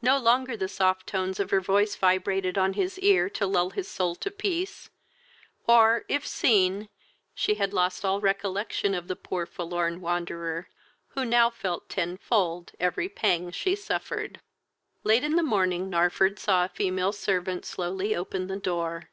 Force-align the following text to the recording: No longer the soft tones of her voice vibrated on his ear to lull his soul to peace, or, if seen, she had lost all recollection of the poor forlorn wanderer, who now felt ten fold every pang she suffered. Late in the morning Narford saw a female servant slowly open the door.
No 0.00 0.16
longer 0.16 0.56
the 0.56 0.68
soft 0.68 1.06
tones 1.06 1.38
of 1.38 1.50
her 1.50 1.60
voice 1.60 1.94
vibrated 1.94 2.56
on 2.56 2.72
his 2.72 2.98
ear 3.00 3.28
to 3.28 3.46
lull 3.46 3.68
his 3.68 3.86
soul 3.86 4.14
to 4.14 4.30
peace, 4.30 4.88
or, 5.66 6.06
if 6.08 6.26
seen, 6.26 6.88
she 7.34 7.56
had 7.56 7.74
lost 7.74 8.02
all 8.02 8.22
recollection 8.22 8.94
of 8.94 9.06
the 9.06 9.16
poor 9.16 9.44
forlorn 9.44 10.00
wanderer, 10.00 10.70
who 11.08 11.26
now 11.26 11.50
felt 11.50 11.90
ten 11.90 12.16
fold 12.16 12.72
every 12.80 13.10
pang 13.10 13.50
she 13.50 13.76
suffered. 13.76 14.40
Late 15.04 15.24
in 15.24 15.36
the 15.36 15.42
morning 15.42 15.90
Narford 15.90 16.38
saw 16.38 16.64
a 16.64 16.68
female 16.70 17.12
servant 17.12 17.66
slowly 17.66 18.16
open 18.16 18.46
the 18.46 18.56
door. 18.56 19.10